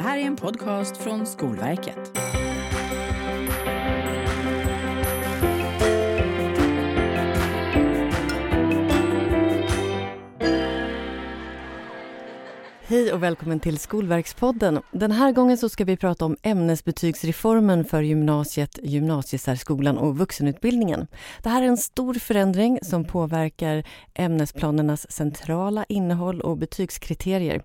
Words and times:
Det 0.00 0.04
här 0.04 0.18
är 0.18 0.22
en 0.22 0.36
podcast 0.36 0.96
från 0.96 1.26
Skolverket. 1.26 2.18
Hej 12.90 13.12
och 13.12 13.22
välkommen 13.22 13.60
till 13.60 13.78
Skolverkspodden. 13.78 14.80
Den 14.92 15.12
här 15.12 15.32
gången 15.32 15.58
så 15.58 15.68
ska 15.68 15.84
vi 15.84 15.96
prata 15.96 16.24
om 16.24 16.36
ämnesbetygsreformen 16.42 17.84
för 17.84 18.02
gymnasiet, 18.02 18.78
gymnasiesärskolan 18.82 19.98
och 19.98 20.18
vuxenutbildningen. 20.18 21.06
Det 21.42 21.48
här 21.48 21.62
är 21.62 21.66
en 21.66 21.76
stor 21.76 22.14
förändring 22.14 22.78
som 22.82 23.04
påverkar 23.04 23.84
ämnesplanernas 24.14 25.12
centrala 25.12 25.84
innehåll 25.88 26.40
och 26.40 26.56
betygskriterier. 26.56 27.62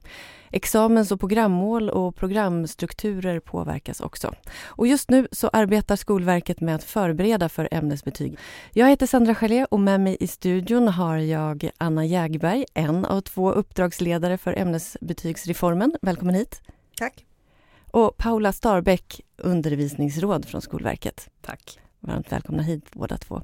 Examens 0.56 1.12
och 1.12 1.20
programmål 1.20 1.90
och 1.90 2.16
programstrukturer 2.16 3.40
påverkas 3.40 4.02
också. 4.02 4.34
Och 4.66 4.88
just 4.88 5.10
nu 5.10 5.28
så 5.32 5.48
arbetar 5.54 5.96
Skolverket 5.96 6.62
med 6.62 6.76
att 6.76 6.84
förbereda 6.84 7.50
för 7.50 7.70
ämnesbetyg. 7.72 8.38
Jag 8.72 8.90
heter 8.90 9.06
Sandra 9.08 9.36
Gelé 9.36 9.66
och 9.66 9.80
med 9.80 10.02
mig 10.02 10.18
i 10.20 10.28
studion 10.28 10.88
har 10.88 11.18
jag 11.18 11.70
Anna 11.78 12.06
Jägberg, 12.06 12.66
en 12.74 13.06
av 13.06 13.22
två 13.22 13.52
uppdragsledare 13.52 14.38
för 14.38 14.54
ämnesbetygsreformen. 14.54 15.96
Välkommen 16.02 16.36
hit. 16.36 16.62
Tack. 16.98 17.26
Och 17.92 18.18
Paula 18.18 18.54
Starbäck, 18.54 19.22
undervisningsråd 19.38 20.46
från 20.46 20.62
Skolverket. 20.62 21.30
Tack. 21.42 21.80
Varmt 22.00 22.32
välkomna 22.32 22.64
hit 22.64 22.86
båda 22.92 23.18
två. 23.18 23.42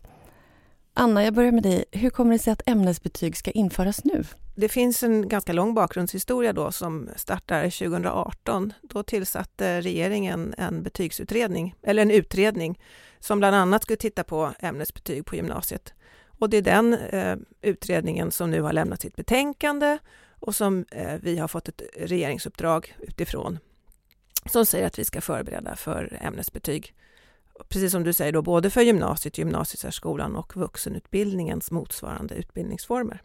Anna, 0.93 1.23
jag 1.23 1.33
börjar 1.33 1.51
med 1.51 1.63
dig. 1.63 1.85
Hur 1.91 2.09
kommer 2.09 2.33
det 2.33 2.39
sig 2.39 2.53
att 2.53 2.61
ämnesbetyg 2.65 3.37
ska 3.37 3.51
införas 3.51 4.03
nu? 4.03 4.23
Det 4.55 4.69
finns 4.69 5.03
en 5.03 5.29
ganska 5.29 5.53
lång 5.53 5.73
bakgrundshistoria 5.73 6.53
då 6.53 6.71
som 6.71 7.09
startar 7.15 7.63
2018. 7.63 8.73
Då 8.81 9.03
tillsatte 9.03 9.81
regeringen 9.81 10.53
en 10.57 10.83
betygsutredning, 10.83 11.75
eller 11.83 12.01
en 12.01 12.11
utredning, 12.11 12.79
som 13.19 13.39
bland 13.39 13.55
annat 13.55 13.83
skulle 13.83 13.97
titta 13.97 14.23
på 14.23 14.51
ämnesbetyg 14.59 15.25
på 15.25 15.35
gymnasiet. 15.35 15.93
Och 16.39 16.49
det 16.49 16.57
är 16.57 16.61
den 16.61 16.93
eh, 16.93 17.37
utredningen 17.61 18.31
som 18.31 18.51
nu 18.51 18.61
har 18.61 18.73
lämnat 18.73 19.01
sitt 19.01 19.15
betänkande 19.15 19.97
och 20.39 20.55
som 20.55 20.85
eh, 20.91 21.15
vi 21.21 21.37
har 21.37 21.47
fått 21.47 21.67
ett 21.67 21.81
regeringsuppdrag 21.97 22.95
utifrån 22.99 23.59
som 24.45 24.65
säger 24.65 24.87
att 24.87 24.99
vi 24.99 25.05
ska 25.05 25.21
förbereda 25.21 25.75
för 25.75 26.17
ämnesbetyg. 26.21 26.93
Precis 27.69 27.91
som 27.91 28.03
du 28.03 28.13
säger 28.13 28.31
då, 28.31 28.41
både 28.41 28.69
för 28.69 28.81
gymnasiet, 28.81 29.37
gymnasiesärskolan 29.37 30.35
och 30.35 30.57
vuxenutbildningens 30.57 31.71
motsvarande 31.71 32.35
utbildningsformer. 32.35 33.21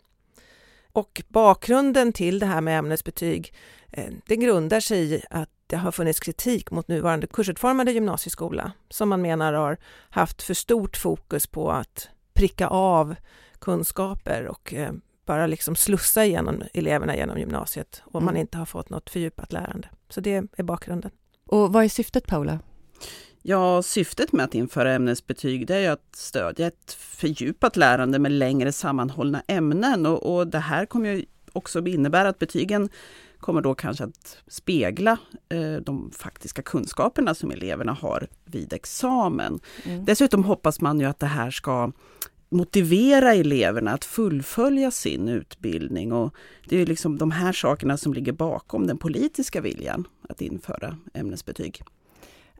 Och 0.92 1.22
bakgrunden 1.28 2.12
till 2.12 2.38
det 2.38 2.46
här 2.46 2.60
med 2.60 2.78
ämnesbetyg, 2.78 3.54
eh, 3.90 4.12
det 4.26 4.36
grundar 4.36 4.80
sig 4.80 5.14
i 5.14 5.22
att 5.30 5.50
det 5.66 5.76
har 5.76 5.92
funnits 5.92 6.20
kritik 6.20 6.70
mot 6.70 6.88
nuvarande 6.88 7.26
kursutformade 7.26 7.92
gymnasieskola 7.92 8.72
som 8.90 9.08
man 9.08 9.22
menar 9.22 9.52
har 9.52 9.76
haft 10.10 10.42
för 10.42 10.54
stort 10.54 10.96
fokus 10.96 11.46
på 11.46 11.70
att 11.70 12.08
pricka 12.34 12.66
av 12.66 13.14
kunskaper 13.58 14.46
och 14.46 14.74
eh, 14.74 14.92
bara 15.26 15.46
liksom 15.46 15.76
slussa 15.76 16.24
igenom 16.24 16.62
eleverna 16.74 17.16
genom 17.16 17.38
gymnasiet 17.38 18.02
och 18.04 18.22
man 18.22 18.34
mm. 18.34 18.40
inte 18.40 18.58
har 18.58 18.66
fått 18.66 18.90
något 18.90 19.10
fördjupat 19.10 19.52
lärande. 19.52 19.88
Så 20.08 20.20
det 20.20 20.48
är 20.56 20.62
bakgrunden. 20.62 21.10
Och 21.46 21.72
vad 21.72 21.84
är 21.84 21.88
syftet 21.88 22.26
Paula? 22.26 22.58
Ja, 23.48 23.82
syftet 23.82 24.32
med 24.32 24.44
att 24.44 24.54
införa 24.54 24.92
ämnesbetyg 24.92 25.66
det 25.66 25.76
är 25.76 25.90
att 25.90 26.16
stödja 26.16 26.66
ett 26.66 26.92
fördjupat 26.92 27.76
lärande 27.76 28.18
med 28.18 28.32
längre 28.32 28.72
sammanhållna 28.72 29.42
ämnen 29.48 30.06
och, 30.06 30.36
och 30.36 30.46
det 30.46 30.58
här 30.58 30.86
kommer 30.86 31.12
ju 31.12 31.24
också 31.52 31.86
innebära 31.86 32.28
att 32.28 32.38
betygen 32.38 32.88
kommer 33.38 33.60
då 33.60 33.74
kanske 33.74 34.04
att 34.04 34.38
spegla 34.46 35.18
eh, 35.48 35.76
de 35.82 36.10
faktiska 36.10 36.62
kunskaperna 36.62 37.34
som 37.34 37.50
eleverna 37.50 37.92
har 37.92 38.26
vid 38.44 38.72
examen. 38.72 39.60
Mm. 39.84 40.04
Dessutom 40.04 40.44
hoppas 40.44 40.80
man 40.80 41.00
ju 41.00 41.06
att 41.06 41.18
det 41.18 41.26
här 41.26 41.50
ska 41.50 41.92
motivera 42.48 43.34
eleverna 43.34 43.92
att 43.92 44.04
fullfölja 44.04 44.90
sin 44.90 45.28
utbildning 45.28 46.12
och 46.12 46.34
det 46.68 46.82
är 46.82 46.86
liksom 46.86 47.18
de 47.18 47.30
här 47.30 47.52
sakerna 47.52 47.96
som 47.96 48.14
ligger 48.14 48.32
bakom 48.32 48.86
den 48.86 48.98
politiska 48.98 49.60
viljan 49.60 50.08
att 50.28 50.40
införa 50.40 50.96
ämnesbetyg. 51.14 51.82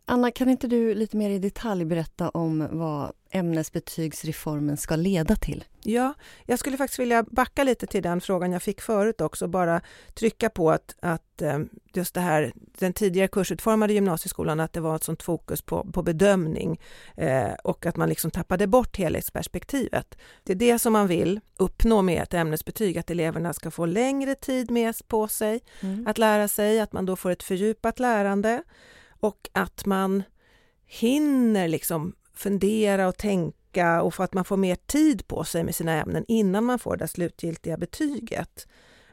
Anna, 0.08 0.30
kan 0.30 0.48
inte 0.48 0.66
du 0.66 0.94
lite 0.94 1.16
mer 1.16 1.30
i 1.30 1.38
detalj 1.38 1.84
berätta 1.84 2.28
om 2.28 2.68
vad 2.70 3.12
ämnesbetygsreformen 3.30 4.76
ska 4.76 4.96
leda 4.96 5.36
till? 5.36 5.64
Ja, 5.82 6.14
jag 6.44 6.58
skulle 6.58 6.76
faktiskt 6.76 6.98
vilja 6.98 7.22
backa 7.22 7.64
lite 7.64 7.86
till 7.86 8.02
den 8.02 8.20
frågan 8.20 8.52
jag 8.52 8.62
fick 8.62 8.80
förut 8.80 9.20
också, 9.20 9.48
bara 9.48 9.80
trycka 10.14 10.50
på 10.50 10.70
att, 10.70 10.96
att 11.00 11.42
eh, 11.42 11.58
just 11.94 12.14
det 12.14 12.20
här, 12.20 12.52
den 12.78 12.92
tidigare 12.92 13.28
kursutformade 13.28 13.92
gymnasieskolan, 13.92 14.60
att 14.60 14.72
det 14.72 14.80
var 14.80 14.96
ett 14.96 15.04
sånt 15.04 15.22
fokus 15.22 15.62
på, 15.62 15.86
på 15.92 16.02
bedömning 16.02 16.80
eh, 17.16 17.52
och 17.64 17.86
att 17.86 17.96
man 17.96 18.08
liksom 18.08 18.30
tappade 18.30 18.66
bort 18.66 18.96
helhetsperspektivet. 18.96 20.18
Det 20.44 20.52
är 20.52 20.56
det 20.56 20.78
som 20.78 20.92
man 20.92 21.06
vill 21.06 21.40
uppnå 21.56 22.02
med 22.02 22.22
ett 22.22 22.34
ämnesbetyg, 22.34 22.98
att 22.98 23.10
eleverna 23.10 23.52
ska 23.52 23.70
få 23.70 23.86
längre 23.86 24.34
tid 24.34 24.70
med 24.70 24.94
på 25.08 25.28
sig 25.28 25.60
mm. 25.80 26.06
att 26.06 26.18
lära 26.18 26.48
sig, 26.48 26.80
att 26.80 26.92
man 26.92 27.06
då 27.06 27.16
får 27.16 27.30
ett 27.30 27.42
fördjupat 27.42 27.98
lärande 27.98 28.62
och 29.26 29.48
att 29.52 29.86
man 29.86 30.22
hinner 30.86 31.68
liksom 31.68 32.14
fundera 32.34 33.08
och 33.08 33.16
tänka 33.16 34.02
och 34.02 34.14
för 34.14 34.24
att 34.24 34.34
man 34.34 34.44
får 34.44 34.56
mer 34.56 34.76
tid 34.76 35.26
på 35.26 35.44
sig 35.44 35.64
med 35.64 35.74
sina 35.74 35.92
ämnen 35.92 36.24
innan 36.28 36.64
man 36.64 36.78
får 36.78 36.96
det 36.96 37.08
slutgiltiga 37.08 37.76
betyget. 37.76 38.66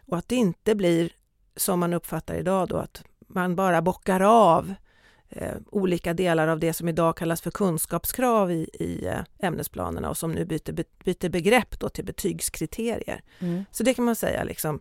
Och 0.07 0.17
att 0.17 0.27
det 0.27 0.35
inte 0.35 0.75
blir 0.75 1.11
som 1.55 1.79
man 1.79 1.93
uppfattar 1.93 2.35
idag 2.35 2.67
då, 2.67 2.77
att 2.77 3.03
man 3.27 3.55
bara 3.55 3.81
bockar 3.81 4.21
av 4.21 4.73
eh, 5.29 5.55
olika 5.71 6.13
delar 6.13 6.47
av 6.47 6.59
det 6.59 6.73
som 6.73 6.89
idag 6.89 7.17
kallas 7.17 7.41
för 7.41 7.51
kunskapskrav 7.51 8.51
i, 8.51 8.69
i 8.73 9.05
eh, 9.05 9.19
ämnesplanerna 9.39 10.09
och 10.09 10.17
som 10.17 10.31
nu 10.31 10.45
byter, 10.45 10.85
byter 11.03 11.29
begrepp 11.29 11.79
då 11.79 11.89
till 11.89 12.05
betygskriterier. 12.05 13.21
Mm. 13.39 13.65
Så 13.71 13.83
det 13.83 13.93
kan 13.93 14.05
man 14.05 14.15
säga 14.15 14.43
liksom 14.43 14.79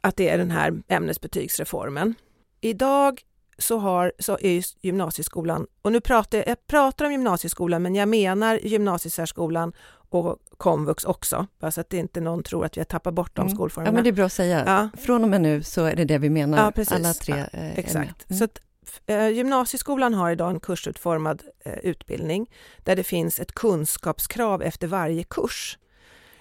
att 0.00 0.16
det 0.16 0.28
är 0.28 0.38
den 0.38 0.50
här 0.50 0.82
ämnesbetygsreformen. 0.88 2.14
Idag 2.60 3.22
så, 3.58 3.78
har, 3.78 4.12
så 4.18 4.38
är 4.40 4.64
gymnasieskolan, 4.80 5.66
och 5.82 5.92
nu 5.92 6.00
pratar 6.00 6.44
jag, 6.46 6.66
pratar 6.66 7.04
om 7.04 7.12
gymnasieskolan 7.12 7.82
men 7.82 7.94
jag 7.94 8.08
menar 8.08 8.58
gymnasiesärskolan 8.62 9.72
och 10.08 10.38
komvux 10.56 11.04
också, 11.04 11.46
bara 11.58 11.70
så 11.70 11.80
att 11.80 11.92
inte 11.92 12.20
någon 12.20 12.42
tror 12.42 12.64
att 12.64 12.76
vi 12.76 12.80
har 12.80 12.84
tappat 12.84 13.14
bort 13.14 13.36
de 13.36 13.40
mm. 13.40 13.54
skolformerna. 13.54 13.88
Ja, 13.88 13.94
men 13.94 14.04
det 14.04 14.10
är 14.10 14.12
bra 14.12 14.24
att 14.24 14.32
säga. 14.32 14.64
Ja. 14.66 15.00
Från 15.00 15.24
och 15.24 15.30
med 15.30 15.40
nu 15.40 15.62
så 15.62 15.84
är 15.84 15.96
det 15.96 16.04
det 16.04 16.18
vi 16.18 16.30
menar, 16.30 16.64
ja, 16.64 16.70
precis. 16.70 16.92
alla 16.92 17.12
tre. 17.12 17.34
Ja, 17.52 17.58
eh, 17.58 17.78
exakt. 17.78 18.30
Mm. 18.30 18.38
Så 18.38 18.44
att, 18.44 18.60
eh, 19.06 19.28
gymnasieskolan 19.28 20.14
har 20.14 20.30
idag 20.30 20.50
en 20.50 20.60
kursutformad 20.60 21.42
eh, 21.64 21.78
utbildning 21.78 22.50
där 22.78 22.96
det 22.96 23.04
finns 23.04 23.40
ett 23.40 23.52
kunskapskrav 23.52 24.62
efter 24.62 24.86
varje 24.86 25.24
kurs. 25.24 25.78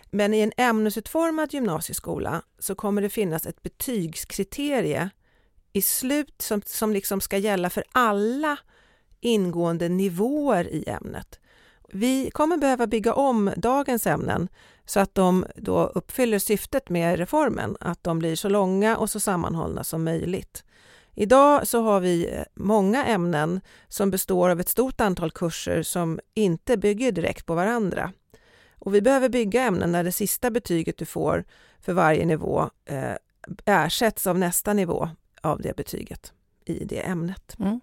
Men 0.09 0.33
i 0.33 0.39
en 0.39 0.51
ämnesutformad 0.57 1.53
gymnasieskola 1.53 2.41
så 2.59 2.75
kommer 2.75 3.01
det 3.01 3.09
finnas 3.09 3.45
ett 3.45 3.61
betygskriterie 3.61 5.09
i 5.75 5.81
slut 5.81 6.41
som, 6.41 6.61
som 6.65 6.93
liksom 6.93 7.21
ska 7.21 7.37
gälla 7.37 7.69
för 7.69 7.83
alla 7.91 8.57
ingående 9.19 9.89
nivåer 9.89 10.67
i 10.67 10.89
ämnet. 10.89 11.39
Vi 11.89 12.31
kommer 12.31 12.57
behöva 12.57 12.87
bygga 12.87 13.13
om 13.13 13.51
dagens 13.57 14.07
ämnen 14.07 14.47
så 14.85 14.99
att 14.99 15.15
de 15.15 15.45
då 15.55 15.83
uppfyller 15.83 16.39
syftet 16.39 16.89
med 16.89 17.19
reformen, 17.19 17.77
att 17.79 18.03
de 18.03 18.19
blir 18.19 18.35
så 18.35 18.49
långa 18.49 18.97
och 18.97 19.09
så 19.09 19.19
sammanhållna 19.19 19.83
som 19.83 20.03
möjligt. 20.03 20.63
Idag 21.13 21.67
så 21.67 21.81
har 21.81 21.99
vi 21.99 22.27
eh, 22.27 22.43
många 22.53 23.05
ämnen 23.05 23.61
som 23.87 24.11
består 24.11 24.49
av 24.49 24.59
ett 24.59 24.69
stort 24.69 25.01
antal 25.01 25.31
kurser 25.31 25.83
som 25.83 26.19
inte 26.33 26.77
bygger 26.77 27.11
direkt 27.11 27.45
på 27.45 27.55
varandra. 27.55 28.11
Och 28.79 28.95
vi 28.95 29.01
behöver 29.01 29.29
bygga 29.29 29.63
ämnen 29.63 29.91
där 29.91 30.03
det 30.03 30.11
sista 30.11 30.51
betyget 30.51 30.97
du 30.97 31.05
får 31.05 31.45
för 31.81 31.93
varje 31.93 32.25
nivå 32.25 32.69
eh, 32.85 33.15
ersätts 33.65 34.27
av 34.27 34.39
nästa 34.39 34.73
nivå 34.73 35.09
av 35.45 35.61
det 35.61 35.75
betyget 35.75 36.33
i 36.65 36.85
det 36.85 36.99
ämnet. 36.99 37.55
Mm. 37.59 37.79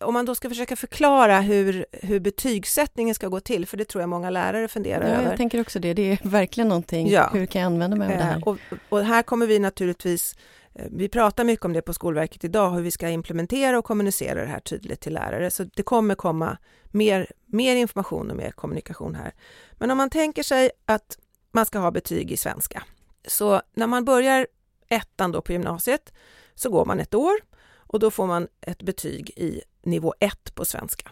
Om 0.00 0.14
man 0.14 0.24
då 0.24 0.34
ska 0.34 0.48
försöka 0.48 0.76
förklara 0.76 1.40
hur, 1.40 1.86
hur 1.92 2.20
betygssättningen 2.20 3.14
ska 3.14 3.28
gå 3.28 3.40
till, 3.40 3.66
för 3.66 3.76
det 3.76 3.84
tror 3.84 4.02
jag 4.02 4.08
många 4.08 4.30
lärare 4.30 4.68
funderar 4.68 5.08
ja, 5.08 5.14
över. 5.14 5.28
Jag 5.28 5.36
tänker 5.36 5.60
också 5.60 5.78
det, 5.78 5.94
det 5.94 6.12
är 6.12 6.18
verkligen 6.22 6.68
någonting, 6.68 7.08
ja. 7.08 7.30
hur 7.32 7.46
kan 7.46 7.62
jag 7.62 7.66
använda 7.66 7.96
mig 7.96 8.12
av 8.12 8.18
det 8.18 8.24
här? 8.24 8.36
Eh, 8.36 8.42
och, 8.42 8.58
och 8.88 9.04
här 9.04 9.22
kommer 9.22 9.46
vi 9.46 9.58
naturligtvis 9.58 10.36
eh, 10.74 10.86
vi 10.90 11.08
pratar 11.08 11.44
mycket 11.44 11.64
om 11.64 11.72
det 11.72 11.82
på 11.82 11.94
Skolverket 11.94 12.44
idag, 12.44 12.70
hur 12.70 12.82
vi 12.82 12.90
ska 12.90 13.08
implementera 13.08 13.78
och 13.78 13.84
kommunicera 13.84 14.40
det 14.40 14.50
här 14.50 14.60
tydligt 14.60 15.00
till 15.00 15.14
lärare, 15.14 15.50
så 15.50 15.64
det 15.64 15.82
kommer 15.82 16.14
komma 16.14 16.58
mer, 16.84 17.26
mer 17.46 17.76
information 17.76 18.30
och 18.30 18.36
mer 18.36 18.50
kommunikation 18.50 19.14
här. 19.14 19.32
Men 19.72 19.90
om 19.90 19.98
man 19.98 20.10
tänker 20.10 20.42
sig 20.42 20.70
att 20.84 21.18
man 21.52 21.66
ska 21.66 21.78
ha 21.78 21.90
betyg 21.90 22.32
i 22.32 22.36
svenska, 22.36 22.82
så 23.26 23.62
när 23.74 23.86
man 23.86 24.04
börjar 24.04 24.46
ettan 24.88 25.32
då 25.32 25.40
på 25.42 25.52
gymnasiet 25.52 26.12
så 26.58 26.70
går 26.70 26.84
man 26.84 27.00
ett 27.00 27.14
år 27.14 27.34
och 27.76 27.98
då 27.98 28.10
får 28.10 28.26
man 28.26 28.48
ett 28.60 28.82
betyg 28.82 29.30
i 29.36 29.62
nivå 29.82 30.14
1 30.20 30.54
på 30.54 30.64
svenska. 30.64 31.10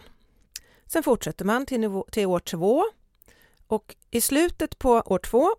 Sen 0.85 1.03
fortsätter 1.03 1.45
man 1.45 1.65
till, 1.65 1.79
nivå, 1.79 2.05
till 2.11 2.25
år 2.25 2.39
2 2.39 2.83
och 3.67 3.95
i 4.11 4.21
slutet 4.21 4.79
på 4.79 4.91
år 4.91 5.19
2 5.19 5.55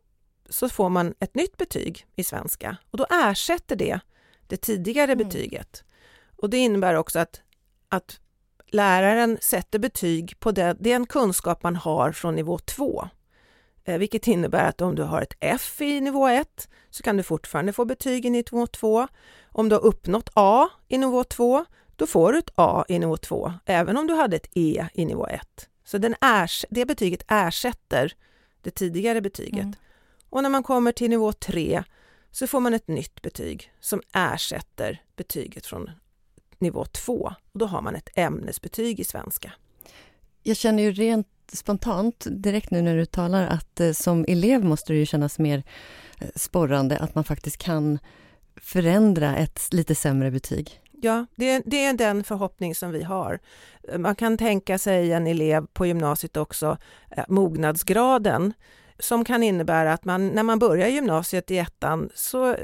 så 0.48 0.68
får 0.68 0.88
man 0.88 1.14
ett 1.18 1.34
nytt 1.34 1.56
betyg 1.56 2.06
i 2.16 2.24
svenska 2.24 2.76
och 2.90 2.98
då 2.98 3.06
ersätter 3.10 3.76
det 3.76 4.00
det 4.46 4.56
tidigare 4.56 5.12
mm. 5.12 5.28
betyget. 5.28 5.84
Och 6.36 6.50
det 6.50 6.56
innebär 6.56 6.94
också 6.94 7.18
att, 7.18 7.40
att 7.88 8.20
läraren 8.66 9.38
sätter 9.40 9.78
betyg 9.78 10.40
på 10.40 10.52
den, 10.52 10.76
den 10.80 11.06
kunskap 11.06 11.62
man 11.62 11.76
har 11.76 12.12
från 12.12 12.34
nivå 12.34 12.58
2. 12.58 13.08
Eh, 13.88 13.98
vilket 13.98 14.26
innebär 14.26 14.68
att 14.68 14.80
om 14.80 14.94
du 14.94 15.02
har 15.02 15.22
ett 15.22 15.34
F 15.40 15.80
i 15.80 16.00
nivå 16.00 16.28
1 16.28 16.68
så 16.90 17.02
kan 17.02 17.16
du 17.16 17.22
fortfarande 17.22 17.72
få 17.72 17.84
betyg 17.84 18.26
i 18.26 18.30
nivå 18.30 18.66
2. 18.66 19.08
Om 19.52 19.68
du 19.68 19.74
har 19.74 19.82
uppnått 19.82 20.30
A 20.34 20.68
i 20.88 20.98
nivå 20.98 21.24
2, 21.24 21.64
då 21.96 22.06
får 22.06 22.32
du 22.32 22.38
ett 22.38 22.50
A 22.54 22.84
i 22.88 22.98
nivå 22.98 23.16
2, 23.16 23.52
även 23.64 23.96
om 23.96 24.06
du 24.06 24.14
hade 24.14 24.36
ett 24.36 24.48
E 24.54 24.86
i 24.94 25.04
nivå 25.04 25.26
1. 25.26 25.68
Så 25.84 25.98
den 25.98 26.14
ers 26.20 26.64
det 26.70 26.86
betyget 26.86 27.22
ersätter 27.28 28.12
det 28.62 28.70
tidigare 28.70 29.20
betyget. 29.20 29.62
Mm. 29.62 29.74
Och 30.30 30.42
när 30.42 30.50
man 30.50 30.62
kommer 30.62 30.92
till 30.92 31.10
nivå 31.10 31.32
3 31.32 31.84
så 32.30 32.46
får 32.46 32.60
man 32.60 32.74
ett 32.74 32.88
nytt 32.88 33.22
betyg 33.22 33.72
som 33.80 34.02
ersätter 34.12 35.02
betyget 35.16 35.66
från 35.66 35.90
nivå 36.58 36.84
2. 36.84 37.32
Och 37.52 37.58
då 37.58 37.66
har 37.66 37.82
man 37.82 37.94
ett 37.94 38.08
ämnesbetyg 38.14 39.00
i 39.00 39.04
svenska. 39.04 39.52
Jag 40.48 40.56
känner 40.56 40.82
ju 40.82 40.92
rent 40.92 41.28
spontant 41.52 42.26
direkt 42.30 42.70
nu 42.70 42.82
när 42.82 42.96
du 42.96 43.06
talar 43.06 43.46
att 43.46 43.80
eh, 43.80 43.92
som 43.92 44.24
elev 44.28 44.64
måste 44.64 44.92
det 44.92 44.98
ju 44.98 45.06
kännas 45.06 45.38
mer 45.38 45.62
eh, 46.20 46.28
sporrande 46.34 46.98
att 46.98 47.14
man 47.14 47.24
faktiskt 47.24 47.58
kan 47.58 47.98
förändra 48.56 49.36
ett 49.36 49.68
lite 49.70 49.94
sämre 49.94 50.30
betyg. 50.30 50.80
Ja, 50.92 51.26
det, 51.36 51.62
det, 51.66 51.84
är 51.84 51.92
den 51.92 52.24
förhoppning 52.24 52.74
som 52.74 52.90
vi 52.90 53.02
har. 53.02 53.38
Man 53.98 54.14
kan 54.14 54.38
tänka 54.38 54.78
sig 54.78 55.12
en 55.12 55.26
elev 55.26 55.66
på 55.72 55.86
gymnasiet 55.86 56.36
också, 56.36 56.78
eh, 57.16 57.24
mognadsgraden, 57.28 58.52
som 58.98 59.24
kan 59.24 59.42
innebära 59.42 59.92
att 59.92 60.04
man 60.04 60.28
när 60.28 60.42
man 60.42 60.58
börjar 60.58 60.88
gymnasiet 60.88 61.50
i 61.50 61.58
ettan 61.58 62.10
så 62.14 62.56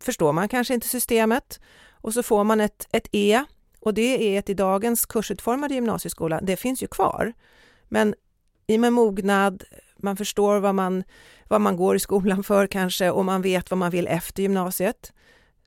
förstår 0.00 0.32
man 0.32 0.48
kanske 0.48 0.74
inte 0.74 0.88
systemet 0.88 1.60
och 1.90 2.14
så 2.14 2.22
får 2.22 2.44
man 2.44 2.60
ett, 2.60 2.88
ett 2.92 3.08
E 3.12 3.44
och 3.88 3.94
det 3.94 4.34
är 4.34 4.38
ett 4.38 4.48
i 4.48 4.54
dagens 4.54 5.06
kursutformade 5.06 5.74
gymnasieskola, 5.74 6.40
det 6.40 6.56
finns 6.56 6.82
ju 6.82 6.86
kvar. 6.86 7.32
Men 7.88 8.14
i 8.66 8.76
och 8.76 8.80
med 8.80 8.92
mognad, 8.92 9.64
man 9.96 10.16
förstår 10.16 10.60
vad 10.60 10.74
man, 10.74 11.04
vad 11.48 11.60
man 11.60 11.76
går 11.76 11.96
i 11.96 11.98
skolan 11.98 12.44
för 12.44 12.66
kanske 12.66 13.10
och 13.10 13.24
man 13.24 13.42
vet 13.42 13.70
vad 13.70 13.78
man 13.78 13.90
vill 13.90 14.06
efter 14.06 14.42
gymnasiet 14.42 15.12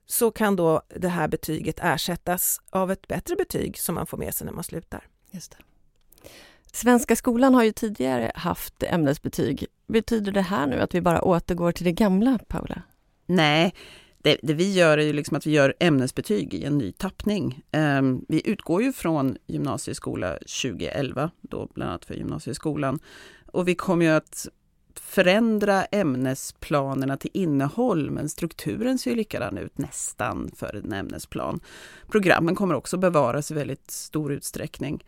så 0.06 0.32
kan 0.32 0.56
då 0.56 0.82
det 0.96 1.08
här 1.08 1.28
betyget 1.28 1.80
ersättas 1.82 2.62
av 2.70 2.92
ett 2.92 3.08
bättre 3.08 3.36
betyg 3.36 3.80
som 3.80 3.96
man 3.96 4.08
får 4.08 4.18
med 4.18 4.34
sig 4.34 4.46
när 4.46 4.54
man 4.54 4.64
slutar. 4.64 5.08
Just 5.32 5.52
det. 5.52 5.58
Svenska 6.74 7.16
skolan 7.16 7.54
har 7.54 7.64
ju 7.64 7.72
tidigare 7.72 8.32
haft 8.36 8.84
ämnesbetyg. 8.84 9.66
Betyder 9.88 10.32
det 10.32 10.42
här 10.42 10.68
nu 10.68 10.80
att 10.80 10.96
vi 10.96 11.02
bara 11.02 11.22
återgår 11.22 11.72
till 11.72 11.86
det 11.86 11.92
gamla, 11.92 12.40
Paula? 12.48 12.82
Nej, 13.26 13.74
det, 14.24 14.38
det, 14.44 14.54
vi 14.54 14.74
gör 14.74 14.98
är 14.98 15.04
ju 15.04 15.14
liksom 15.14 15.38
att 15.38 15.48
vi 15.48 15.52
gör 15.52 15.74
ämnesbetyg 15.80 16.54
i 16.54 16.64
en 16.64 16.78
ny 16.78 16.92
tappning. 16.92 17.64
Um, 17.72 18.26
vi 18.28 18.50
utgår 18.50 18.84
ju 18.84 18.94
från 18.94 19.38
gymnasieskola 19.48 20.34
2011, 20.34 21.32
då 21.42 21.70
bland 21.74 21.90
annat 21.90 22.06
för 22.06 22.14
gymnasieskolan. 22.14 23.00
Och 23.46 23.68
vi 23.68 23.76
kommer 23.76 24.06
ju 24.06 24.12
att 24.12 24.48
förändra 24.96 25.86
ämnesplanerna 25.86 27.18
till 27.18 27.32
innehåll, 27.34 28.12
men 28.12 28.30
strukturen 28.30 28.98
ser 28.98 29.12
ju 29.12 29.18
likadan 29.18 29.58
ut 29.58 29.78
nästan 29.78 30.52
för 30.56 30.76
en 30.76 30.94
ämnesplan. 30.94 31.60
Programmen 32.12 32.56
kommer 32.56 32.76
också 32.76 32.98
bevaras 32.98 33.52
i 33.52 33.54
väldigt 33.54 33.92
stor 33.92 34.34
utsträckning. 34.34 35.04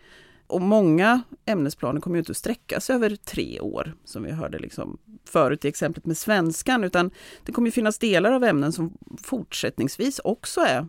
Och 0.47 0.61
många 0.61 1.21
ämnesplaner 1.45 2.01
kommer 2.01 2.15
ju 2.15 2.19
inte 2.19 2.31
att 2.31 2.37
sträckas 2.37 2.89
över 2.89 3.15
tre 3.15 3.59
år, 3.59 3.93
som 4.05 4.23
vi 4.23 4.31
hörde 4.31 4.59
liksom 4.59 4.97
förut 5.25 5.65
i 5.65 5.67
exemplet 5.67 6.05
med 6.05 6.17
svenskan, 6.17 6.83
utan 6.83 7.11
det 7.43 7.51
kommer 7.51 7.67
att 7.67 7.73
finnas 7.73 7.97
delar 7.97 8.31
av 8.31 8.43
ämnen 8.43 8.71
som 8.71 8.97
fortsättningsvis 9.23 10.19
också 10.23 10.61
är 10.61 10.87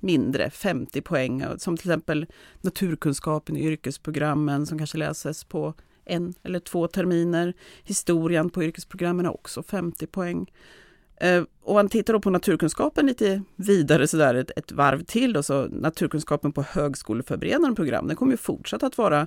mindre, 0.00 0.50
50 0.50 1.00
poäng, 1.00 1.44
som 1.58 1.76
till 1.76 1.90
exempel 1.90 2.26
naturkunskapen 2.60 3.56
i 3.56 3.64
yrkesprogrammen 3.64 4.66
som 4.66 4.78
kanske 4.78 4.98
läses 4.98 5.44
på 5.44 5.74
en 6.04 6.34
eller 6.42 6.58
två 6.58 6.88
terminer. 6.88 7.54
Historien 7.82 8.50
på 8.50 8.64
yrkesprogrammen 8.64 9.26
är 9.26 9.34
också 9.34 9.62
50 9.62 10.06
poäng. 10.06 10.52
Eh, 11.24 11.44
och 11.62 11.74
man 11.74 11.88
tittar 11.88 12.12
då 12.12 12.20
på 12.20 12.30
naturkunskapen 12.30 13.06
lite 13.06 13.42
vidare 13.56 14.06
sådär 14.06 14.34
ett, 14.34 14.50
ett 14.56 14.72
varv 14.72 15.04
till, 15.04 15.36
och 15.36 15.44
så 15.44 15.66
naturkunskapen 15.66 16.52
på 16.52 16.62
högskoleförberedande 16.62 17.76
program, 17.76 18.06
den 18.06 18.16
kommer 18.16 18.32
ju 18.32 18.36
fortsätta 18.36 18.86
att 18.86 18.98
vara 18.98 19.26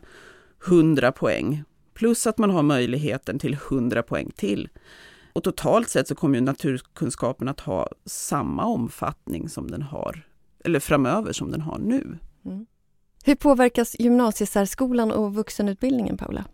100 0.67 1.11
poäng. 1.11 1.63
Plus 1.93 2.27
att 2.27 2.37
man 2.37 2.49
har 2.49 2.63
möjligheten 2.63 3.39
till 3.39 3.53
100 3.53 4.03
poäng 4.03 4.31
till. 4.35 4.69
Och 5.33 5.43
totalt 5.43 5.89
sett 5.89 6.07
så 6.07 6.15
kommer 6.15 6.35
ju 6.37 6.41
naturkunskapen 6.41 7.47
att 7.47 7.59
ha 7.59 7.89
samma 8.05 8.65
omfattning 8.65 9.49
som 9.49 9.71
den 9.71 9.81
har, 9.81 10.27
eller 10.65 10.79
framöver 10.79 11.33
som 11.33 11.51
den 11.51 11.61
har 11.61 11.77
nu. 11.77 12.17
Mm. 12.45 12.65
Hur 13.23 13.35
påverkas 13.35 13.95
gymnasiesärskolan 13.99 15.11
och 15.11 15.35
vuxenutbildningen, 15.35 16.17
Paula? 16.17 16.45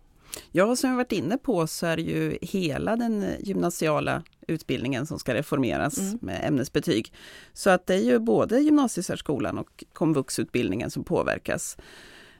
Ja, 0.52 0.76
som 0.76 0.90
jag 0.90 0.96
varit 0.96 1.12
inne 1.12 1.38
på 1.38 1.66
så 1.66 1.86
är 1.86 1.96
det 1.96 2.02
ju 2.02 2.38
hela 2.42 2.96
den 2.96 3.26
gymnasiala 3.40 4.22
utbildningen 4.48 5.06
som 5.06 5.18
ska 5.18 5.34
reformeras 5.34 5.98
mm. 5.98 6.18
med 6.22 6.44
ämnesbetyg. 6.44 7.12
Så 7.52 7.70
att 7.70 7.86
det 7.86 7.94
är 7.94 8.02
ju 8.02 8.18
både 8.18 8.60
gymnasiesärskolan 8.60 9.58
och 9.58 9.84
komvuxutbildningen 9.92 10.90
som 10.90 11.04
påverkas. 11.04 11.76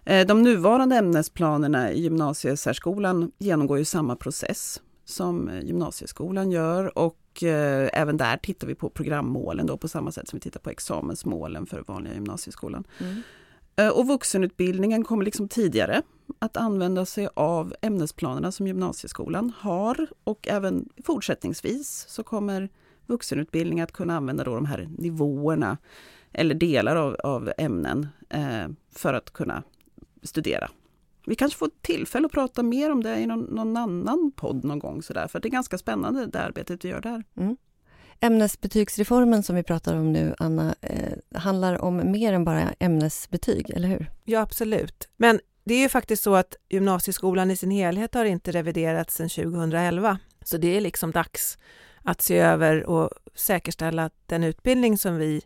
Eh, 0.04 0.26
de 0.26 0.42
nuvarande 0.42 0.96
ämnesplanerna 0.96 1.92
i 1.92 2.00
gymnasiesärskolan 2.00 3.32
genomgår 3.38 3.78
ju 3.78 3.84
samma 3.84 4.16
process 4.16 4.80
som 5.04 5.50
gymnasieskolan 5.62 6.50
gör 6.50 6.98
och 6.98 7.42
eh, 7.42 7.88
även 7.92 8.16
där 8.16 8.36
tittar 8.36 8.66
vi 8.66 8.74
på 8.74 8.90
programmålen 8.90 9.66
då 9.66 9.76
på 9.76 9.88
samma 9.88 10.12
sätt 10.12 10.28
som 10.28 10.36
vi 10.36 10.40
tittar 10.40 10.60
på 10.60 10.70
examensmålen 10.70 11.66
för 11.66 11.84
vanliga 11.86 12.14
gymnasieskolan. 12.14 12.84
Mm. 13.00 13.22
Eh, 13.76 13.88
och 13.88 14.06
vuxenutbildningen 14.06 15.04
kommer 15.04 15.24
liksom 15.24 15.48
tidigare 15.48 16.02
att 16.38 16.56
använda 16.56 17.06
sig 17.06 17.28
av 17.34 17.74
ämnesplanerna 17.80 18.52
som 18.52 18.66
gymnasieskolan 18.66 19.52
har 19.58 20.06
och 20.24 20.48
även 20.48 20.88
fortsättningsvis 21.04 22.04
så 22.08 22.22
kommer 22.22 22.68
vuxenutbildning 23.06 23.80
att 23.80 23.92
kunna 23.92 24.16
använda 24.16 24.44
då 24.44 24.54
de 24.54 24.66
här 24.66 24.88
nivåerna 24.98 25.78
eller 26.32 26.54
delar 26.54 26.96
av, 26.96 27.16
av 27.24 27.52
ämnen 27.58 28.08
eh, 28.28 28.68
för 28.94 29.14
att 29.14 29.30
kunna 29.30 29.62
studera. 30.22 30.70
Vi 31.26 31.34
kanske 31.34 31.58
får 31.58 31.70
tillfälle 31.80 32.26
att 32.26 32.32
prata 32.32 32.62
mer 32.62 32.92
om 32.92 33.02
det 33.02 33.18
i 33.18 33.26
någon, 33.26 33.40
någon 33.40 33.76
annan 33.76 34.32
podd 34.36 34.64
någon 34.64 34.78
gång 34.78 35.02
sådär, 35.02 35.28
för 35.28 35.40
det 35.40 35.48
är 35.48 35.50
ganska 35.50 35.78
spännande 35.78 36.26
det 36.26 36.40
arbetet 36.40 36.84
vi 36.84 36.88
gör 36.88 37.00
där. 37.00 37.24
Mm. 37.36 37.56
Ämnesbetygsreformen 38.20 39.42
som 39.42 39.56
vi 39.56 39.62
pratar 39.62 39.96
om 39.96 40.12
nu, 40.12 40.34
Anna, 40.38 40.74
eh, 40.80 41.12
handlar 41.34 41.82
om 41.82 42.10
mer 42.12 42.32
än 42.32 42.44
bara 42.44 42.72
ämnesbetyg, 42.78 43.70
eller 43.70 43.88
hur? 43.88 44.10
Ja, 44.24 44.40
absolut. 44.40 45.08
Men 45.16 45.40
det 45.64 45.74
är 45.74 45.78
ju 45.78 45.88
faktiskt 45.88 46.22
så 46.22 46.34
att 46.34 46.56
gymnasieskolan 46.68 47.50
i 47.50 47.56
sin 47.56 47.70
helhet 47.70 48.14
har 48.14 48.24
inte 48.24 48.52
reviderats 48.52 49.14
sedan 49.14 49.28
2011. 49.28 50.18
Så 50.44 50.56
det 50.56 50.76
är 50.76 50.80
liksom 50.80 51.10
dags 51.10 51.58
att 52.02 52.22
se 52.22 52.38
över 52.38 52.84
och 52.84 53.10
säkerställa 53.34 54.04
att 54.04 54.14
den 54.26 54.44
utbildning 54.44 54.98
som 54.98 55.16
vi 55.16 55.42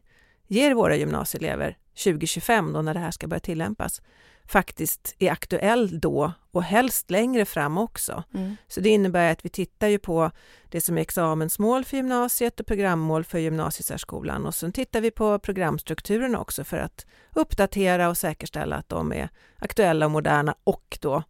ger 0.46 0.74
våra 0.74 0.96
gymnasieelever 0.96 1.76
2025, 2.04 2.72
då 2.72 2.82
när 2.82 2.94
det 2.94 3.00
här 3.00 3.10
ska 3.10 3.26
börja 3.26 3.40
tillämpas, 3.40 4.02
faktiskt 4.48 5.16
är 5.18 5.30
aktuell 5.30 6.00
då 6.00 6.32
och 6.50 6.62
helst 6.62 7.10
längre 7.10 7.44
fram 7.44 7.78
också. 7.78 8.22
Mm. 8.34 8.56
Så 8.68 8.80
det 8.80 8.88
innebär 8.88 9.32
att 9.32 9.44
vi 9.44 9.48
tittar 9.48 9.88
ju 9.88 9.98
på 9.98 10.30
det 10.68 10.80
som 10.80 10.98
är 10.98 11.02
examensmål 11.02 11.84
för 11.84 11.96
gymnasiet 11.96 12.60
och 12.60 12.66
programmål 12.66 13.24
för 13.24 13.38
gymnasiesärskolan 13.38 14.46
och 14.46 14.54
sen 14.54 14.72
tittar 14.72 15.00
vi 15.00 15.10
på 15.10 15.38
programstrukturen 15.38 16.36
också 16.36 16.64
för 16.64 16.76
att 16.76 17.06
uppdatera 17.34 18.08
och 18.08 18.18
säkerställa 18.18 18.76
att 18.76 18.88
de 18.88 19.12
är 19.12 19.28
aktuella 19.58 20.06
och 20.06 20.12
moderna 20.12 20.54
och 20.64 20.98
då 21.00 21.22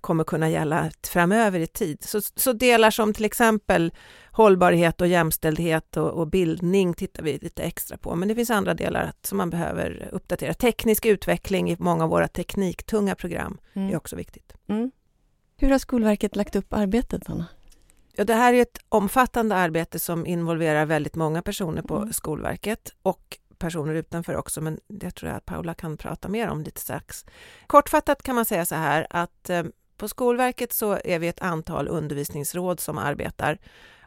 kommer 0.00 0.24
kunna 0.24 0.50
gälla 0.50 0.90
framöver 1.06 1.60
i 1.60 1.66
tid. 1.66 2.02
Så, 2.04 2.20
så 2.20 2.52
delar 2.52 2.90
som 2.90 3.12
till 3.12 3.24
exempel 3.24 3.92
hållbarhet 4.30 5.00
och 5.00 5.06
jämställdhet 5.06 5.96
och, 5.96 6.10
och, 6.10 6.26
bildning 6.26 6.94
tittar 6.94 7.22
vi 7.22 7.38
lite 7.38 7.62
extra 7.62 7.96
på, 7.96 8.16
men 8.16 8.28
det 8.28 8.34
finns 8.34 8.50
andra 8.50 8.74
delar 8.74 9.12
som 9.22 9.38
man 9.38 9.50
behöver 9.50 10.08
uppdatera. 10.12 10.54
Teknisk 10.54 11.06
utveckling 11.06 11.70
i 11.70 11.76
många 11.78 12.04
av 12.04 12.10
våra 12.10 12.28
tekniktunga 12.28 13.14
program 13.14 13.58
mm. 13.72 13.90
är 13.90 13.96
också 13.96 14.16
viktigt. 14.16 14.52
Mm. 14.68 14.90
Hur 15.56 15.70
har 15.70 15.78
Skolverket 15.78 16.36
lagt 16.36 16.56
upp 16.56 16.72
arbetet, 16.72 17.22
Anna? 17.26 17.46
Ja, 18.16 18.24
det 18.24 18.34
här 18.34 18.54
är 18.54 18.62
ett 18.62 18.78
omfattande 18.88 19.54
arbete 19.54 19.98
som 19.98 20.26
involverar 20.26 20.86
väldigt 20.86 21.14
många 21.14 21.42
personer 21.42 21.82
på 21.82 21.96
mm. 21.96 22.12
Skolverket 22.12 22.94
och 23.02 23.38
personer 23.58 23.94
utanför 23.94 24.36
också, 24.36 24.60
men 24.60 24.80
det 24.88 25.10
tror 25.10 25.30
jag 25.30 25.36
att 25.36 25.46
Paula 25.46 25.74
kan 25.74 25.96
prata 25.96 26.28
mer 26.28 26.48
om 26.48 26.62
lite 26.62 26.80
strax. 26.80 27.24
Kortfattat 27.66 28.22
kan 28.22 28.34
man 28.34 28.44
säga 28.44 28.64
så 28.64 28.74
här 28.74 29.06
att 29.10 29.50
eh, 29.50 29.62
på 29.96 30.08
Skolverket 30.08 30.72
så 30.72 30.98
är 31.04 31.18
vi 31.18 31.28
ett 31.28 31.42
antal 31.42 31.88
undervisningsråd 31.88 32.80
som 32.80 32.98
arbetar 32.98 33.58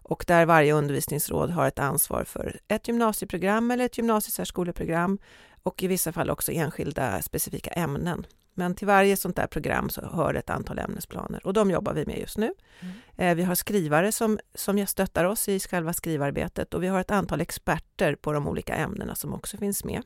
och 0.04 0.24
där 0.28 0.46
varje 0.46 0.74
undervisningsråd 0.74 1.50
har 1.50 1.68
ett 1.68 1.80
ansvar 1.80 2.24
för 2.24 2.60
ett 2.68 2.88
gymnasieprogram 2.88 3.72
eller 3.72 3.86
ett 3.86 3.98
gymnasiesärskoleprogram 3.98 5.20
och 5.64 5.84
i 5.84 5.88
vissa 5.88 6.12
fall 6.12 6.30
också 6.30 6.52
enskilda 6.52 7.22
specifika 7.22 7.70
ämnen. 7.70 8.26
Men 8.54 8.76
till 8.76 8.88
varje 8.88 9.18
sånt 9.18 9.36
där 9.36 9.48
program 9.48 9.90
så 9.90 10.02
hör 10.02 10.34
ett 10.34 10.50
antal 10.50 10.80
ämnesplaner 10.80 11.48
och 11.48 11.54
de 11.54 11.72
jobbar 11.72 11.94
vi 11.94 12.06
med 12.06 12.20
just 12.20 12.38
nu. 12.38 12.54
Mm. 12.80 12.94
Eh, 13.18 13.36
vi 13.36 13.44
har 13.44 13.56
skrivare 13.56 14.12
som, 14.12 14.40
som 14.56 14.86
stöttar 14.86 15.26
oss 15.26 15.50
i 15.50 15.60
själva 15.60 15.94
skrivarbetet 15.94 16.74
och 16.74 16.84
vi 16.84 16.88
har 16.88 17.00
ett 17.00 17.12
antal 17.12 17.42
experter 17.42 18.16
på 18.16 18.32
de 18.32 18.48
olika 18.48 18.76
ämnena 18.76 19.16
som 19.16 19.34
också 19.34 19.58
finns 19.58 19.84
med. 19.84 20.02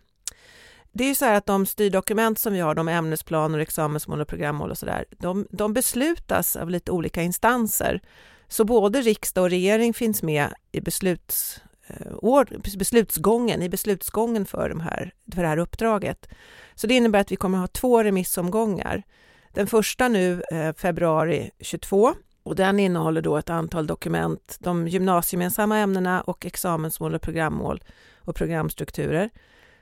Det 0.94 1.04
är 1.04 1.08
ju 1.08 1.16
så 1.16 1.26
här 1.26 1.36
att 1.36 1.46
de 1.46 1.66
styrdokument 1.66 2.40
som 2.40 2.54
vi 2.54 2.60
har, 2.60 2.76
de 2.76 2.88
ämnesplaner, 2.88 3.60
examensmål 3.60 4.22
och 4.22 4.28
programmål 4.28 4.72
och 4.72 4.78
sådär, 4.78 5.06
de, 5.10 5.48
de 5.50 5.74
beslutas 5.74 6.56
av 6.56 6.70
lite 6.70 6.92
olika 6.92 7.22
instanser. 7.22 8.02
Så 8.48 8.66
både 8.66 9.02
riksdag 9.02 9.44
och 9.44 9.50
regering 9.50 9.94
finns 9.94 10.24
med 10.24 10.54
i 10.72 10.82
besluts, 10.82 11.62
eh, 11.88 12.14
år, 12.18 12.78
beslutsgången, 12.78 13.62
i 13.62 13.70
beslutsgången 13.70 14.46
för, 14.46 14.70
de 14.70 14.80
här, 14.80 15.14
för 15.34 15.42
det 15.42 15.48
här 15.48 15.58
uppdraget. 15.58 16.30
Så 16.76 16.88
det 16.88 16.94
innebär 16.94 17.20
att 17.20 17.32
vi 17.32 17.36
kommer 17.36 17.58
att 17.58 17.62
ha 17.62 17.68
två 17.68 18.04
remissomgångar. 18.04 19.04
Den 19.54 19.68
första 19.68 20.08
nu 20.08 20.44
eh, 20.52 20.74
februari 20.74 21.52
22 21.60 22.14
och 22.44 22.56
den 22.56 22.80
innehåller 22.80 23.22
då 23.22 23.38
ett 23.38 23.50
antal 23.50 23.88
dokument, 23.88 24.58
de 24.60 24.88
gymnasiegemensamma 24.88 25.78
ämnena 25.78 26.22
och 26.22 26.46
examensmål 26.46 27.16
och 27.16 27.22
programmål 27.22 27.84
och 28.18 28.36
programstrukturer 28.36 29.30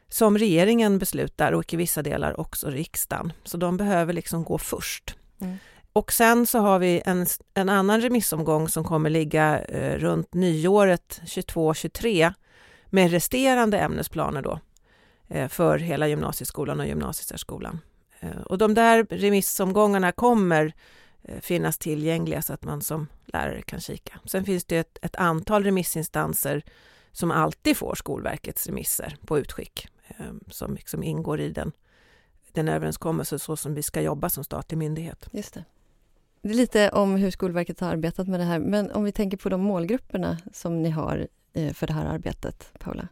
som 0.09 0.37
regeringen 0.37 0.97
beslutar 0.99 1.51
och 1.51 1.73
i 1.73 1.77
vissa 1.77 2.01
delar 2.01 2.39
också 2.39 2.69
riksdagen. 2.69 3.33
Så 3.43 3.57
de 3.57 3.77
behöver 3.77 4.13
liksom 4.13 4.43
gå 4.43 4.57
först. 4.57 5.15
Mm. 5.41 5.57
Och 5.93 6.13
sen 6.13 6.47
så 6.47 6.59
har 6.59 6.79
vi 6.79 7.01
en, 7.05 7.25
en 7.53 7.69
annan 7.69 8.01
remissomgång 8.01 8.69
som 8.69 8.83
kommer 8.83 9.09
ligga 9.09 9.59
eh, 9.59 9.99
runt 9.99 10.33
nyåret 10.33 11.21
22-23 11.25 12.33
med 12.85 13.11
resterande 13.11 13.79
ämnesplaner 13.79 14.41
då 14.41 14.59
eh, 15.27 15.47
för 15.47 15.77
hela 15.77 16.07
gymnasieskolan 16.07 16.79
och 16.79 16.87
gymnasiesärskolan. 16.87 17.79
Eh, 18.19 18.41
och 18.45 18.57
de 18.57 18.73
där 18.73 19.07
remissomgångarna 19.09 20.11
kommer 20.11 20.73
eh, 21.23 21.39
finnas 21.39 21.77
tillgängliga 21.77 22.41
så 22.41 22.53
att 22.53 22.63
man 22.63 22.81
som 22.81 23.07
lärare 23.25 23.61
kan 23.61 23.79
kika. 23.79 24.19
Sen 24.25 24.45
finns 24.45 24.65
det 24.65 24.77
ett, 24.77 24.97
ett 25.01 25.15
antal 25.15 25.63
remissinstanser 25.63 26.63
som 27.11 27.31
alltid 27.31 27.77
får 27.77 27.95
Skolverkets 27.95 28.67
remisser 28.67 29.17
på 29.25 29.39
utskick 29.39 29.87
som 30.47 30.75
liksom 30.75 31.03
ingår 31.03 31.39
i 31.39 31.49
den, 31.49 31.71
den 32.51 32.67
överenskommelse 32.67 33.39
så 33.39 33.57
som 33.57 33.73
vi 33.73 33.83
ska 33.83 34.01
jobba 34.01 34.29
som 34.29 34.43
statlig 34.43 34.77
myndighet. 34.77 35.27
Just 35.31 35.53
det. 35.53 35.63
Det 36.41 36.49
är 36.49 36.53
lite 36.53 36.89
om 36.89 37.15
hur 37.15 37.31
Skolverket 37.31 37.79
har 37.79 37.89
arbetat 37.89 38.27
med 38.27 38.39
det 38.39 38.43
här, 38.43 38.59
men 38.59 38.91
om 38.91 39.03
vi 39.03 39.11
tänker 39.11 39.37
på 39.37 39.49
de 39.49 39.61
målgrupperna 39.61 40.37
som 40.53 40.81
ni 40.81 40.89
har 40.89 41.27
för 41.73 41.87
det 41.87 41.93
här 41.93 42.05
arbetet, 42.05 42.73
Paula. 42.79 43.07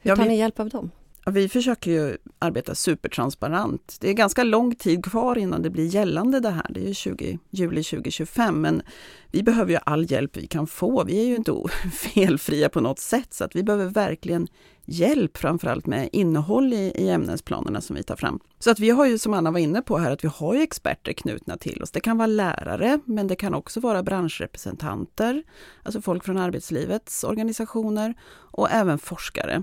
Hur 0.00 0.14
tar 0.14 0.22
ja, 0.22 0.28
vi, 0.28 0.28
ni 0.28 0.38
hjälp 0.38 0.60
av 0.60 0.68
dem? 0.68 0.90
Vi 1.32 1.48
försöker 1.48 1.90
ju 1.90 2.16
arbeta 2.38 2.74
supertransparent. 2.74 3.96
Det 4.00 4.08
är 4.10 4.12
ganska 4.12 4.44
lång 4.44 4.74
tid 4.74 5.04
kvar 5.04 5.38
innan 5.38 5.62
det 5.62 5.70
blir 5.70 5.86
gällande 5.86 6.40
det 6.40 6.50
här. 6.50 6.66
Det 6.70 6.88
är 6.88 6.94
20, 6.94 7.38
juli 7.50 7.82
2025, 7.82 8.60
men 8.60 8.82
vi 9.30 9.42
behöver 9.42 9.72
ju 9.72 9.78
all 9.84 10.10
hjälp 10.10 10.36
vi 10.36 10.46
kan 10.46 10.66
få. 10.66 11.04
Vi 11.04 11.20
är 11.20 11.24
ju 11.24 11.36
inte 11.36 11.52
felfria 11.92 12.68
på 12.68 12.80
något 12.80 12.98
sätt, 12.98 13.34
så 13.34 13.44
att 13.44 13.56
vi 13.56 13.62
behöver 13.62 13.86
verkligen 13.86 14.48
hjälp, 14.84 15.36
framförallt 15.36 15.86
med 15.86 16.08
innehåll 16.12 16.72
i, 16.72 16.92
i 16.94 17.08
ämnesplanerna 17.08 17.80
som 17.80 17.96
vi 17.96 18.02
tar 18.02 18.16
fram. 18.16 18.40
Så 18.58 18.70
att 18.70 18.78
vi 18.78 18.90
har 18.90 19.06
ju, 19.06 19.18
som 19.18 19.34
Anna 19.34 19.50
var 19.50 19.58
inne 19.58 19.82
på 19.82 19.98
här, 19.98 20.10
att 20.10 20.24
vi 20.24 20.28
har 20.28 20.54
ju 20.54 20.60
experter 20.60 21.12
knutna 21.12 21.56
till 21.56 21.82
oss. 21.82 21.90
Det 21.90 22.00
kan 22.00 22.18
vara 22.18 22.26
lärare, 22.26 23.00
men 23.04 23.26
det 23.26 23.36
kan 23.36 23.54
också 23.54 23.80
vara 23.80 24.02
branschrepresentanter, 24.02 25.42
alltså 25.82 26.00
folk 26.00 26.24
från 26.24 26.38
arbetslivets 26.38 27.24
organisationer 27.24 28.14
och 28.50 28.70
även 28.70 28.98
forskare. 28.98 29.62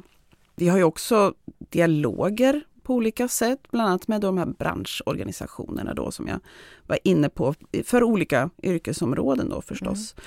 Vi 0.55 0.67
har 0.67 0.77
ju 0.77 0.83
också 0.83 1.33
dialoger 1.69 2.61
på 2.83 2.93
olika 2.93 3.27
sätt, 3.27 3.59
bland 3.71 3.89
annat 3.89 4.07
med 4.07 4.21
de 4.21 4.37
här 4.37 4.45
branschorganisationerna 4.45 5.93
då 5.93 6.11
som 6.11 6.27
jag 6.27 6.39
var 6.87 6.99
inne 7.03 7.29
på, 7.29 7.53
för 7.83 8.03
olika 8.03 8.49
yrkesområden 8.63 9.49
då 9.49 9.61
förstås. 9.61 10.13
Mm. 10.13 10.25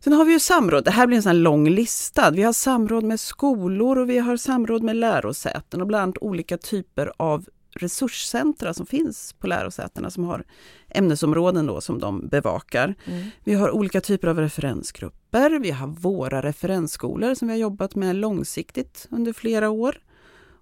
Sen 0.00 0.12
har 0.12 0.24
vi 0.24 0.32
ju 0.32 0.40
samråd, 0.40 0.84
det 0.84 0.90
här 0.90 1.06
blir 1.06 1.16
en 1.16 1.22
sån 1.22 1.42
lång 1.42 1.68
lista. 1.68 2.30
Vi 2.30 2.42
har 2.42 2.52
samråd 2.52 3.04
med 3.04 3.20
skolor 3.20 3.98
och 3.98 4.10
vi 4.10 4.18
har 4.18 4.36
samråd 4.36 4.82
med 4.82 4.96
lärosäten 4.96 5.80
och 5.80 5.86
bland 5.86 6.02
annat 6.02 6.18
olika 6.20 6.58
typer 6.58 7.12
av 7.16 7.44
resurscentra 7.74 8.74
som 8.74 8.86
finns 8.86 9.32
på 9.32 9.46
lärosätena 9.46 10.10
som 10.10 10.24
har 10.24 10.44
ämnesområden 10.88 11.66
då 11.66 11.80
som 11.80 11.98
de 11.98 12.28
bevakar. 12.28 12.94
Mm. 13.04 13.26
Vi 13.44 13.54
har 13.54 13.70
olika 13.70 14.00
typer 14.00 14.28
av 14.28 14.38
referensgrupper. 14.38 15.58
Vi 15.58 15.70
har 15.70 15.86
våra 15.86 16.42
referensskolor 16.42 17.34
som 17.34 17.48
vi 17.48 17.54
har 17.54 17.58
jobbat 17.58 17.94
med 17.94 18.16
långsiktigt 18.16 19.06
under 19.10 19.32
flera 19.32 19.70
år. 19.70 20.00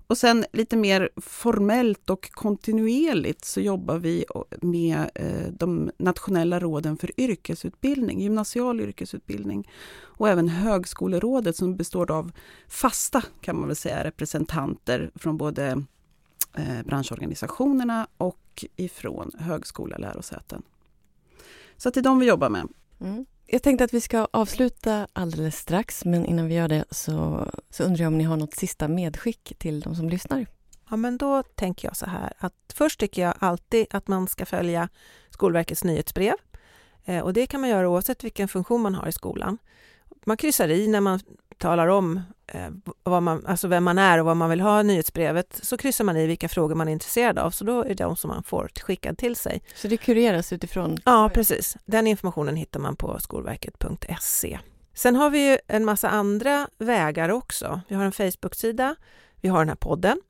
Och 0.07 0.19
sen 0.19 0.45
lite 0.53 0.77
mer 0.77 1.11
formellt 1.17 2.11
och 2.11 2.31
kontinuerligt 2.31 3.45
så 3.45 3.61
jobbar 3.61 3.99
vi 3.99 4.25
med 4.61 5.11
eh, 5.15 5.53
de 5.53 5.91
nationella 5.97 6.61
råden 6.61 6.97
för 6.97 7.21
yrkesutbildning, 7.21 8.21
gymnasial 8.21 8.81
yrkesutbildning 8.81 9.69
och 10.23 10.29
även 10.29 10.49
Högskolerådet 10.49 11.57
som 11.57 11.77
består 11.77 12.11
av 12.11 12.33
fasta, 12.69 13.23
kan 13.41 13.57
man 13.57 13.67
väl 13.67 13.77
säga, 13.77 14.05
representanter 14.05 15.11
från 15.15 15.37
både 15.37 15.85
branschorganisationerna 16.85 18.07
och 18.17 18.65
ifrån 18.77 19.31
högskola 19.39 19.97
lärosäten. 19.97 20.63
Så 21.77 21.91
det 21.91 22.01
är 22.01 22.05
de 22.05 22.19
vi 22.19 22.27
jobbar 22.27 22.49
med. 22.49 22.69
Mm. 23.01 23.27
Jag 23.47 23.63
tänkte 23.63 23.85
att 23.85 23.95
vi 23.95 24.01
ska 24.01 24.29
avsluta 24.31 25.07
alldeles 25.13 25.57
strax, 25.57 26.05
men 26.05 26.27
innan 26.27 26.47
vi 26.47 26.55
gör 26.55 26.69
det 26.69 26.85
så, 26.91 27.49
så 27.71 27.85
undrar 27.85 28.03
jag 28.03 28.13
om 28.13 28.19
ni 28.19 28.25
har 28.25 28.37
något 28.37 28.55
sista 28.55 28.89
medskick 28.89 29.53
till 29.59 29.81
de 29.81 29.97
som 29.97 30.09
lyssnar? 30.09 30.47
Ja, 30.91 30.97
men 30.97 31.19
då 31.19 31.43
tänker 31.43 31.89
jag 31.89 31.97
så 31.97 32.07
här 32.07 32.33
att 32.39 32.55
först 32.75 33.01
tycker 33.01 33.23
jag 33.23 33.35
alltid 33.39 33.87
att 33.91 34.09
man 34.09 34.29
ska 34.29 34.47
följa 34.47 34.89
Skolverkets 35.31 35.85
nyhetsbrev. 35.85 36.35
Eh, 37.05 37.21
och 37.21 37.33
det 37.33 37.47
kan 37.47 37.61
man 37.61 37.71
göra 37.71 37.89
oavsett 37.89 38.25
vilken 38.25 38.49
funktion 38.49 38.81
man 38.81 38.95
har 38.95 39.09
i 39.09 39.13
skolan. 39.13 39.59
Man 40.27 40.37
kryssar 40.37 40.69
i 40.69 40.89
när 40.89 41.01
man 41.01 41.21
talar 41.59 41.87
om 41.87 42.21
eh, 42.47 42.71
vad 43.03 43.23
man, 43.23 43.47
alltså 43.47 43.69
vem 43.69 43.85
man 43.85 43.99
är 43.99 44.19
och 44.19 44.27
vad 44.27 44.37
man 44.37 44.51
vill 44.51 44.61
ha 44.61 44.81
i 44.81 44.85
nyhetsbrevet, 44.85 45.61
så 45.63 45.77
kryssar 45.77 46.05
man 46.05 46.17
i 46.17 46.27
vilka 46.27 46.49
frågor 46.49 46.75
man 46.75 46.89
är 46.89 46.93
intresserad 46.93 47.39
av, 47.39 47.51
så 47.51 47.65
då 47.65 47.83
är 47.83 47.89
det 47.89 47.95
de 47.95 48.17
som 48.17 48.29
man 48.29 48.43
får 48.43 48.71
skickad 48.83 49.19
till 49.19 49.37
sig. 49.37 49.63
Så 49.75 49.89
det 49.89 49.97
kureras 49.97 50.53
utifrån? 50.53 50.99
Ja, 51.05 51.31
precis. 51.35 51.77
Den 51.85 52.07
informationen 52.07 52.57
hittar 52.57 52.81
man 52.81 52.97
på 52.97 53.19
skolverket.se. 53.21 54.59
Sen 54.95 55.17
har 55.17 55.31
vi 55.31 55.51
ju 55.51 55.59
en 55.67 55.85
massa 55.85 56.09
andra 56.09 56.69
vägar 56.79 57.29
också. 57.29 57.81
Vi 57.89 57.95
har 57.95 58.05
en 58.05 58.13
Facebook-sida, 58.13 58.95
vi 59.41 59.49
har 59.49 59.59
den 59.59 59.69
här 59.69 59.77
podden, 59.77 60.21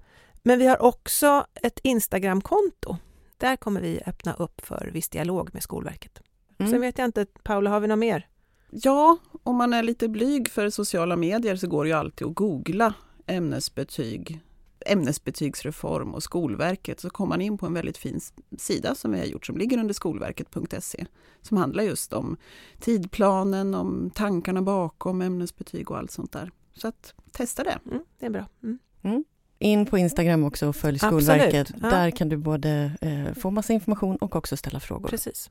men 0.43 0.59
vi 0.59 0.67
har 0.67 0.83
också 0.83 1.47
ett 1.55 1.81
Instagram-konto. 1.83 2.97
Där 3.37 3.57
kommer 3.57 3.81
vi 3.81 4.01
öppna 4.07 4.33
upp 4.33 4.67
för 4.67 4.91
viss 4.93 5.09
dialog 5.09 5.51
med 5.53 5.63
Skolverket. 5.63 6.23
Mm. 6.59 6.73
Sen 6.73 6.81
vet 6.81 6.99
jag 6.99 7.05
inte, 7.05 7.27
Paula, 7.43 7.71
har 7.71 7.81
vi 7.81 7.89
något 7.89 7.99
mer? 7.99 8.27
Ja, 8.75 9.19
om 9.43 9.57
man 9.57 9.73
är 9.73 9.83
lite 9.83 10.09
blyg 10.09 10.49
för 10.49 10.71
sociala 10.71 11.17
medier 11.17 11.57
så 11.57 11.67
går 11.67 11.85
det 11.85 11.91
ju 11.91 11.97
alltid 11.97 12.27
att 12.27 12.35
googla 12.35 12.95
ämnesbetyg, 13.27 14.41
ämnesbetygsreform 14.87 16.15
och 16.15 16.23
Skolverket 16.23 17.01
så 17.01 17.11
kommer 17.11 17.29
man 17.29 17.41
in 17.41 17.59
på 17.59 17.67
en 17.67 17.75
väldigt 17.75 17.97
fin 17.97 18.21
sida 18.59 18.95
som 18.95 19.13
vi 19.13 19.19
har 19.19 19.27
gjort 19.27 19.47
som 19.47 19.57
ligger 19.57 19.79
under 19.79 19.95
skolverket.se 19.95 21.07
som 21.43 21.57
handlar 21.57 21.85
just 21.85 22.13
om 22.13 22.37
tidplanen, 22.81 23.75
om 23.75 24.11
tankarna 24.15 24.63
bakom 24.63 25.23
ämnesbetyg 25.23 25.91
och 25.91 25.99
allt 25.99 26.11
sånt 26.11 26.33
där. 26.33 26.51
Så 26.75 26.89
att 26.89 27.15
testa 27.33 27.65
det. 27.65 27.79
Mm, 27.87 28.03
det 28.19 28.27
är 28.27 28.31
bra. 28.31 28.47
Mm. 28.63 28.79
Mm. 29.03 29.25
In 29.59 29.87
på 29.87 29.99
Instagram 29.99 30.45
också 30.45 30.69
och 30.69 30.77
följ 30.77 30.99
Skolverket. 30.99 31.73
Ja. 31.83 31.91
Där 31.91 32.11
kan 32.11 32.29
du 32.29 32.37
både 32.37 32.93
eh, 33.01 33.35
få 33.35 33.51
massa 33.51 33.73
information 33.73 34.17
och 34.17 34.37
också 34.37 34.57
ställa 34.57 34.81
frågor. 34.81 35.09
Precis. 35.09 35.51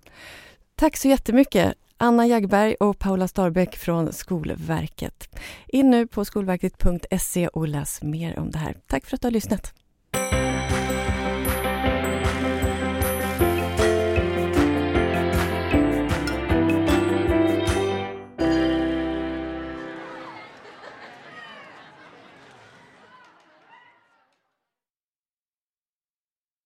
Tack 0.75 0.97
så 0.97 1.07
jättemycket 1.07 1.73
Anna 2.03 2.27
Jagberg 2.27 2.75
och 2.79 2.99
Paula 2.99 3.27
Starbäck 3.27 3.75
från 3.75 4.13
Skolverket. 4.13 5.39
In 5.67 5.89
nu 5.89 6.07
på 6.07 6.25
skolverket.se 6.25 7.47
och 7.47 7.67
läs 7.67 8.01
mer 8.01 8.39
om 8.39 8.51
det 8.51 8.57
här. 8.57 8.75
Tack 8.87 9.05
för 9.05 9.15
att 9.15 9.21
du 9.21 9.27
har 9.27 9.31
lyssnat. 9.31 9.80